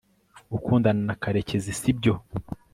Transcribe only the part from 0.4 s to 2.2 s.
ukundana na karekezi, sibyo